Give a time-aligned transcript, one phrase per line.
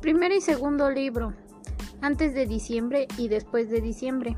[0.00, 1.32] Primer y segundo libro,
[2.00, 4.36] antes de diciembre y después de diciembre.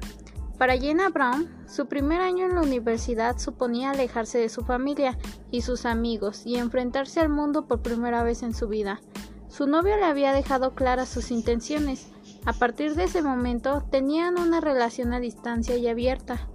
[0.56, 5.18] Para Jenna Brown, su primer año en la universidad suponía alejarse de su familia
[5.50, 9.00] y sus amigos y enfrentarse al mundo por primera vez en su vida.
[9.48, 12.08] Su novio le había dejado claras sus intenciones.
[12.44, 16.48] A partir de ese momento tenían una relación a distancia y abierta.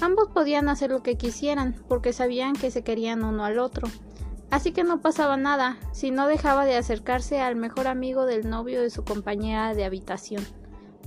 [0.00, 3.88] Ambos podían hacer lo que quisieran porque sabían que se querían uno al otro.
[4.54, 8.80] Así que no pasaba nada si no dejaba de acercarse al mejor amigo del novio
[8.82, 10.46] de su compañera de habitación.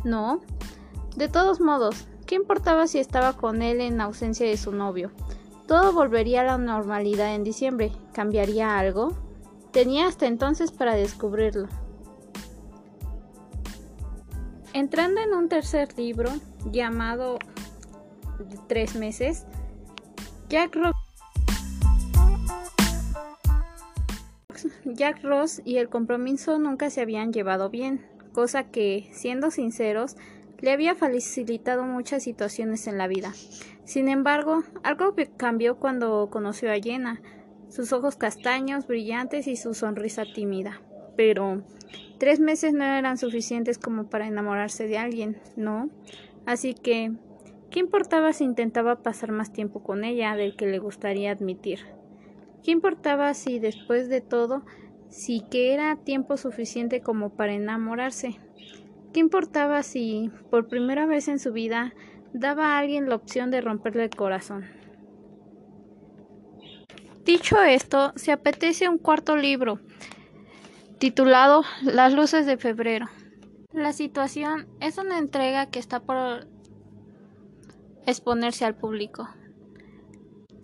[0.04, 0.42] No.
[1.16, 5.12] De todos modos, ¿qué importaba si estaba con él en ausencia de su novio?
[5.66, 7.94] Todo volvería a la normalidad en diciembre.
[8.12, 9.14] ¿Cambiaría algo?
[9.72, 11.70] Tenía hasta entonces para descubrirlo.
[14.74, 16.32] Entrando en un tercer libro
[16.70, 17.40] llamado
[18.68, 19.46] Tres meses,
[20.50, 21.07] Jack Rock
[24.86, 30.16] Jack Ross y el compromiso nunca se habían llevado bien, cosa que, siendo sinceros,
[30.60, 33.34] le había facilitado muchas situaciones en la vida.
[33.86, 37.22] Sin embargo, algo cambió cuando conoció a Jenna,
[37.70, 40.82] sus ojos castaños, brillantes y su sonrisa tímida.
[41.16, 41.64] Pero
[42.18, 45.90] tres meses no eran suficientes como para enamorarse de alguien, ¿no?
[46.46, 47.12] Así que,
[47.70, 51.97] ¿qué importaba si intentaba pasar más tiempo con ella del que le gustaría admitir?
[52.64, 54.64] ¿Qué importaba si después de todo
[55.10, 58.40] sí que era tiempo suficiente como para enamorarse?
[59.14, 61.94] ¿Qué importaba si por primera vez en su vida
[62.34, 64.66] daba a alguien la opción de romperle el corazón?
[67.24, 69.80] Dicho esto, se apetece un cuarto libro
[70.98, 73.08] titulado Las luces de febrero.
[73.72, 76.48] La situación es una entrega que está por
[78.06, 79.28] exponerse al público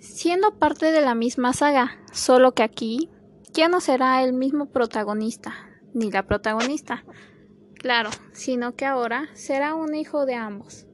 [0.04, 3.10] siendo parte de la misma saga, solo que aquí
[3.54, 5.54] ya no será el mismo protagonista,
[5.94, 7.06] ni la protagonista,
[7.76, 10.88] claro, sino que ahora será un hijo de ambos.